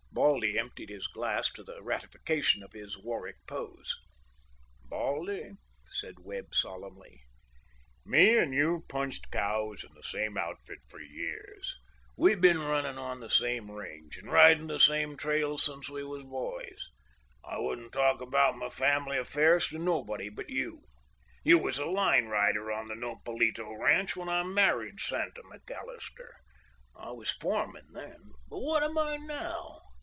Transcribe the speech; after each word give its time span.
Baldy 0.13 0.59
emptied 0.59 0.89
his 0.89 1.07
glass 1.07 1.49
to 1.53 1.63
the 1.63 1.81
ratification 1.81 2.61
of 2.63 2.73
his 2.73 2.97
Warwick 2.97 3.37
pose. 3.47 3.95
"Baldy," 4.83 5.51
said 5.87 6.19
Webb, 6.19 6.53
solemnly, 6.53 7.21
"me 8.05 8.37
and 8.37 8.53
you 8.53 8.83
punched 8.89 9.31
cows 9.31 9.85
in 9.85 9.93
the 9.95 10.03
same 10.03 10.37
outfit 10.37 10.79
for 10.89 10.99
years. 10.99 11.75
We 12.17 12.35
been 12.35 12.59
runnin' 12.59 12.97
on 12.97 13.21
the 13.21 13.29
same 13.29 13.71
range, 13.71 14.17
and 14.17 14.29
ridin' 14.29 14.67
the 14.67 14.79
same 14.79 15.15
trails 15.15 15.63
since 15.63 15.89
we 15.89 16.03
was 16.03 16.23
boys. 16.23 16.89
I 17.45 17.59
wouldn't 17.59 17.93
talk 17.93 18.19
about 18.19 18.57
my 18.57 18.69
family 18.69 19.17
affairs 19.17 19.69
to 19.69 19.79
nobody 19.79 20.27
but 20.27 20.49
you. 20.49 20.83
You 21.45 21.57
was 21.57 21.79
line 21.79 22.25
rider 22.25 22.69
on 22.69 22.89
the 22.89 22.95
Nopalito 22.95 23.79
Ranch 23.79 24.17
when 24.17 24.27
I 24.27 24.43
married 24.43 24.99
Santa 24.99 25.41
McAllister. 25.43 26.31
I 26.97 27.11
was 27.11 27.31
foreman 27.31 27.87
then; 27.93 28.33
but 28.49 28.59
what 28.59 28.83
am 28.83 28.97
I 28.97 29.15
now? 29.15 29.79